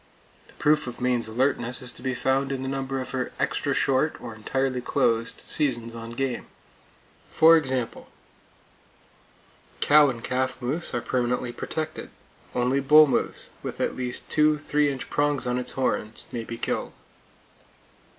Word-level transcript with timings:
The 0.47 0.53
proof 0.55 0.87
of 0.87 0.99
Maine's 0.99 1.27
alertness 1.27 1.79
is 1.79 1.91
to 1.91 2.01
be 2.01 2.15
found 2.15 2.51
in 2.51 2.63
the 2.63 2.67
number 2.67 2.99
of 2.99 3.11
her 3.11 3.31
extra 3.39 3.75
short, 3.75 4.19
or 4.19 4.33
entirely 4.33 4.81
closed, 4.81 5.43
seasons 5.45 5.93
on 5.93 6.13
game. 6.13 6.47
For 7.29 7.55
example: 7.55 8.07
Cow 9.79 10.09
and 10.09 10.23
calf 10.23 10.59
moose 10.59 10.95
are 10.95 11.01
permanently 11.01 11.51
protected. 11.51 12.09
Only 12.55 12.79
bull 12.79 13.05
moose, 13.05 13.51
with 13.61 13.79
at 13.79 13.95
least 13.95 14.27
two 14.27 14.57
3 14.57 14.91
inch 14.91 15.07
prongs 15.11 15.45
on 15.45 15.59
its 15.59 15.73
horns, 15.73 16.23
may 16.31 16.45
be 16.45 16.57
killed. 16.57 16.93